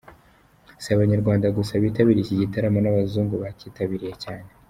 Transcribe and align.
Si 0.83 0.89
Abanyarwanda 0.95 1.47
gusa 1.57 1.73
bitabiriye 1.83 2.23
iki 2.23 2.41
gitaramo 2.41 2.79
n'abazungu 2.81 3.33
bacyitabiriye 3.43 4.13
cyane. 4.23 4.47